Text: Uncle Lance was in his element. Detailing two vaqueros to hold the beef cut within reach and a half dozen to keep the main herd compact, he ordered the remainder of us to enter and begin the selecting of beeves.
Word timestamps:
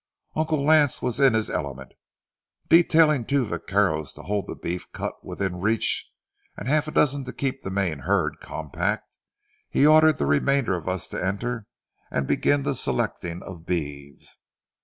Uncle 0.35 0.65
Lance 0.65 0.99
was 1.03 1.19
in 1.19 1.35
his 1.35 1.47
element. 1.47 1.91
Detailing 2.69 3.23
two 3.23 3.45
vaqueros 3.45 4.13
to 4.13 4.23
hold 4.23 4.47
the 4.47 4.55
beef 4.55 4.91
cut 4.91 5.23
within 5.23 5.61
reach 5.61 6.11
and 6.57 6.67
a 6.67 6.71
half 6.71 6.91
dozen 6.91 7.23
to 7.25 7.31
keep 7.31 7.61
the 7.61 7.69
main 7.69 7.99
herd 7.99 8.39
compact, 8.39 9.19
he 9.69 9.85
ordered 9.85 10.17
the 10.17 10.25
remainder 10.25 10.73
of 10.73 10.89
us 10.89 11.07
to 11.09 11.23
enter 11.23 11.67
and 12.09 12.25
begin 12.25 12.63
the 12.63 12.73
selecting 12.73 13.43
of 13.43 13.67
beeves. 13.67 14.39